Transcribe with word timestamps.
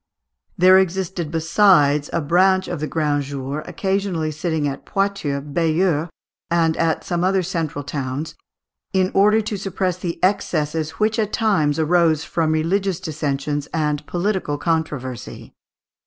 There 0.57 0.79
existed, 0.79 1.29
besides, 1.29 2.09
a 2.11 2.21
branch 2.21 2.67
of 2.67 2.79
the 2.79 2.87
Grands 2.87 3.27
Jours, 3.27 3.63
occasionally 3.67 4.31
sitting 4.31 4.67
at 4.67 4.83
Poitiers, 4.83 5.43
Bayeux, 5.43 6.09
and 6.49 6.75
at 6.77 7.03
some 7.03 7.23
other 7.23 7.43
central 7.43 7.83
towns, 7.83 8.33
in 8.93 9.11
order 9.13 9.41
to 9.41 9.57
suppress 9.57 9.99
the 9.99 10.17
excesses 10.23 10.89
which 10.93 11.19
at 11.19 11.31
times 11.31 11.77
arose 11.77 12.23
from 12.23 12.51
religious 12.51 12.99
dissensions 12.99 13.67
and 13.75 14.03
political 14.07 14.57
controversy. 14.57 15.53